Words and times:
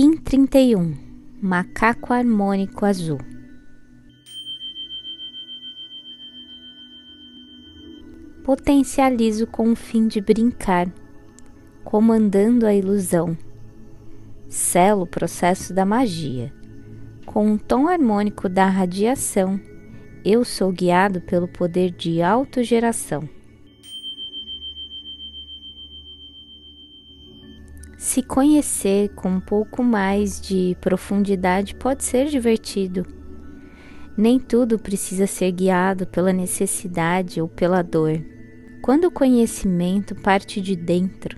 Kim 0.00 0.12
31 0.12 0.94
Macaco 1.42 2.12
Harmônico 2.12 2.86
Azul 2.86 3.18
Potencializo 8.44 9.44
com 9.48 9.72
o 9.72 9.74
fim 9.74 10.06
de 10.06 10.20
brincar, 10.20 10.88
comandando 11.82 12.64
a 12.64 12.72
ilusão. 12.72 13.36
Selo 14.48 15.02
o 15.02 15.06
processo 15.08 15.74
da 15.74 15.84
magia. 15.84 16.54
Com 17.26 17.44
um 17.48 17.58
tom 17.58 17.88
harmônico 17.88 18.48
da 18.48 18.66
radiação, 18.66 19.60
eu 20.24 20.44
sou 20.44 20.70
guiado 20.70 21.20
pelo 21.22 21.48
poder 21.48 21.90
de 21.90 22.22
autogeração. 22.22 23.28
Se 27.98 28.22
conhecer 28.22 29.08
com 29.08 29.28
um 29.28 29.40
pouco 29.40 29.82
mais 29.82 30.40
de 30.40 30.76
profundidade 30.80 31.74
pode 31.74 32.04
ser 32.04 32.26
divertido. 32.26 33.04
Nem 34.16 34.38
tudo 34.38 34.78
precisa 34.78 35.26
ser 35.26 35.50
guiado 35.50 36.06
pela 36.06 36.32
necessidade 36.32 37.40
ou 37.40 37.48
pela 37.48 37.82
dor. 37.82 38.24
Quando 38.82 39.06
o 39.06 39.10
conhecimento 39.10 40.14
parte 40.14 40.60
de 40.60 40.76
dentro, 40.76 41.36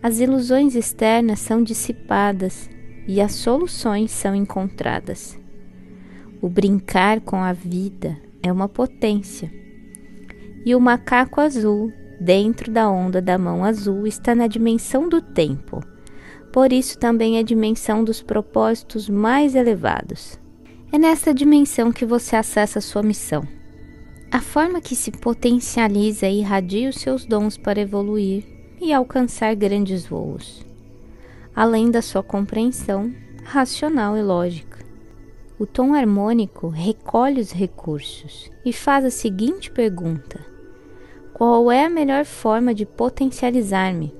as 0.00 0.20
ilusões 0.20 0.76
externas 0.76 1.40
são 1.40 1.64
dissipadas 1.64 2.70
e 3.08 3.20
as 3.20 3.32
soluções 3.32 4.12
são 4.12 4.36
encontradas. 4.36 5.36
O 6.40 6.48
brincar 6.48 7.20
com 7.20 7.38
a 7.38 7.52
vida 7.52 8.16
é 8.40 8.52
uma 8.52 8.68
potência. 8.68 9.52
E 10.64 10.76
o 10.76 10.80
macaco 10.80 11.40
azul 11.40 11.92
dentro 12.22 12.70
da 12.70 12.88
onda 12.88 13.20
da 13.20 13.36
mão 13.36 13.64
azul 13.64 14.06
está 14.06 14.34
na 14.34 14.46
dimensão 14.46 15.08
do 15.08 15.20
tempo. 15.20 15.82
Por 16.52 16.72
isso 16.72 16.98
também 16.98 17.38
é 17.38 17.42
dimensão 17.42 18.04
dos 18.04 18.22
propósitos 18.22 19.08
mais 19.08 19.54
elevados. 19.54 20.38
É 20.92 20.98
nesta 20.98 21.34
dimensão 21.34 21.90
que 21.90 22.06
você 22.06 22.36
acessa 22.36 22.78
a 22.78 22.82
sua 22.82 23.02
missão. 23.02 23.42
A 24.30 24.40
forma 24.40 24.80
que 24.80 24.94
se 24.94 25.10
potencializa 25.10 26.26
e 26.26 26.38
irradia 26.40 26.88
os 26.88 26.96
seus 26.96 27.24
dons 27.26 27.56
para 27.56 27.80
evoluir 27.80 28.44
e 28.80 28.92
alcançar 28.92 29.54
grandes 29.54 30.06
voos, 30.06 30.64
além 31.54 31.90
da 31.90 32.00
sua 32.00 32.22
compreensão 32.22 33.12
racional 33.44 34.16
e 34.16 34.22
lógica. 34.22 34.78
O 35.58 35.66
tom 35.66 35.94
harmônico 35.94 36.68
recolhe 36.68 37.40
os 37.40 37.52
recursos 37.52 38.50
e 38.64 38.72
faz 38.72 39.04
a 39.04 39.10
seguinte 39.10 39.70
pergunta: 39.70 40.51
qual 41.32 41.72
é 41.72 41.84
a 41.84 41.90
melhor 41.90 42.24
forma 42.24 42.74
de 42.74 42.84
potencializar-me? 42.84 44.14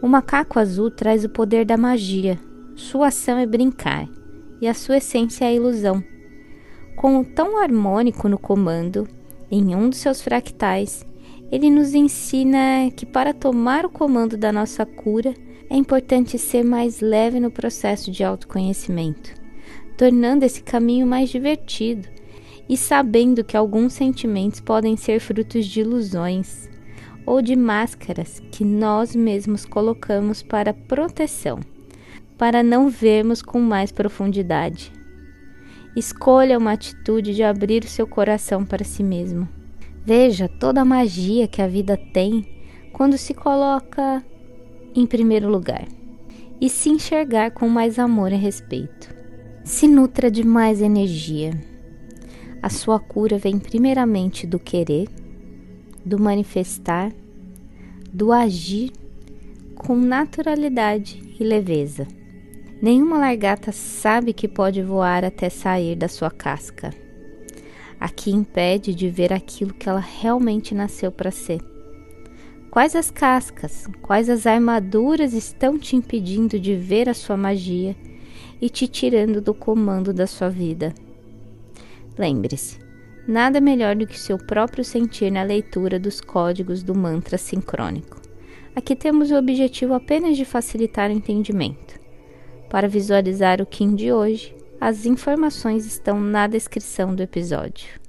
O 0.00 0.06
macaco 0.06 0.58
azul 0.58 0.90
traz 0.90 1.24
o 1.24 1.28
poder 1.28 1.64
da 1.64 1.76
magia. 1.76 2.38
Sua 2.76 3.08
ação 3.08 3.36
é 3.36 3.44
brincar 3.44 4.08
e 4.60 4.68
a 4.68 4.74
sua 4.74 4.98
essência 4.98 5.44
é 5.44 5.48
a 5.48 5.52
ilusão. 5.52 6.02
Com 6.96 7.18
o 7.18 7.24
tom 7.24 7.58
harmônico 7.58 8.28
no 8.28 8.38
comando, 8.38 9.08
em 9.50 9.74
um 9.74 9.88
dos 9.88 9.98
seus 9.98 10.22
fractais, 10.22 11.04
ele 11.50 11.68
nos 11.70 11.94
ensina 11.94 12.90
que 12.94 13.04
para 13.04 13.34
tomar 13.34 13.84
o 13.84 13.90
comando 13.90 14.36
da 14.36 14.52
nossa 14.52 14.86
cura 14.86 15.34
é 15.68 15.76
importante 15.76 16.38
ser 16.38 16.64
mais 16.64 17.00
leve 17.00 17.40
no 17.40 17.50
processo 17.50 18.10
de 18.10 18.22
autoconhecimento, 18.22 19.34
tornando 19.96 20.44
esse 20.44 20.62
caminho 20.62 21.06
mais 21.06 21.28
divertido 21.28 22.08
e 22.68 22.76
sabendo 22.76 23.42
que 23.42 23.56
alguns 23.56 23.94
sentimentos 23.94 24.60
podem 24.60 24.96
ser 24.96 25.20
frutos 25.20 25.66
de 25.66 25.80
ilusões 25.80 26.68
ou 27.24 27.40
de 27.40 27.56
máscaras 27.56 28.42
que 28.52 28.64
nós 28.64 29.14
mesmos 29.14 29.64
colocamos 29.64 30.42
para 30.42 30.74
proteção, 30.74 31.60
para 32.36 32.62
não 32.62 32.88
vermos 32.88 33.42
com 33.42 33.60
mais 33.60 33.90
profundidade. 33.90 34.92
Escolha 35.96 36.58
uma 36.58 36.72
atitude 36.72 37.34
de 37.34 37.42
abrir 37.42 37.84
o 37.84 37.88
seu 37.88 38.06
coração 38.06 38.64
para 38.64 38.84
si 38.84 39.02
mesmo. 39.02 39.48
Veja 40.04 40.48
toda 40.48 40.80
a 40.80 40.84
magia 40.84 41.48
que 41.48 41.60
a 41.60 41.66
vida 41.66 41.96
tem 41.96 42.46
quando 42.92 43.18
se 43.18 43.34
coloca 43.34 44.24
em 44.94 45.06
primeiro 45.06 45.48
lugar 45.48 45.86
e 46.60 46.68
se 46.68 46.88
enxergar 46.88 47.50
com 47.50 47.68
mais 47.68 47.98
amor 47.98 48.32
e 48.32 48.36
respeito. 48.36 49.14
Se 49.64 49.86
nutra 49.86 50.30
de 50.30 50.44
mais 50.44 50.80
energia 50.80 51.52
a 52.62 52.68
sua 52.68 52.98
cura 52.98 53.38
vem 53.38 53.58
primeiramente 53.58 54.46
do 54.46 54.58
querer, 54.58 55.08
do 56.04 56.18
manifestar, 56.18 57.12
do 58.12 58.32
agir 58.32 58.92
com 59.74 59.96
naturalidade 59.96 61.22
e 61.38 61.44
leveza. 61.44 62.06
Nenhuma 62.80 63.18
largata 63.18 63.72
sabe 63.72 64.32
que 64.32 64.48
pode 64.48 64.82
voar 64.82 65.24
até 65.24 65.48
sair 65.48 65.96
da 65.96 66.08
sua 66.08 66.30
casca. 66.30 66.92
Aqui 67.98 68.30
impede 68.30 68.94
de 68.94 69.08
ver 69.08 69.32
aquilo 69.32 69.74
que 69.74 69.88
ela 69.88 70.00
realmente 70.00 70.74
nasceu 70.74 71.10
para 71.10 71.30
ser. 71.30 71.60
Quais 72.70 72.94
as 72.94 73.10
cascas, 73.10 73.86
quais 74.02 74.28
as 74.28 74.46
armaduras 74.46 75.32
estão 75.32 75.78
te 75.78 75.96
impedindo 75.96 76.60
de 76.60 76.76
ver 76.76 77.08
a 77.08 77.14
sua 77.14 77.36
magia 77.36 77.96
e 78.60 78.68
te 78.68 78.86
tirando 78.86 79.40
do 79.40 79.54
comando 79.54 80.12
da 80.12 80.26
sua 80.26 80.48
vida? 80.48 80.94
Lembre-se, 82.18 82.78
nada 83.28 83.60
melhor 83.60 83.94
do 83.94 84.06
que 84.06 84.18
seu 84.18 84.36
próprio 84.36 84.84
sentir 84.84 85.30
na 85.30 85.44
leitura 85.44 86.00
dos 86.00 86.20
códigos 86.20 86.82
do 86.82 86.92
mantra 86.92 87.38
sincrônico. 87.38 88.20
Aqui 88.74 88.96
temos 88.96 89.30
o 89.30 89.36
objetivo 89.36 89.94
apenas 89.94 90.36
de 90.36 90.44
facilitar 90.44 91.10
o 91.10 91.12
entendimento. 91.12 91.98
Para 92.68 92.88
visualizar 92.88 93.62
o 93.62 93.66
Kim 93.66 93.94
de 93.94 94.12
hoje, 94.12 94.54
as 94.80 95.06
informações 95.06 95.86
estão 95.86 96.20
na 96.20 96.46
descrição 96.48 97.14
do 97.14 97.22
episódio. 97.22 98.07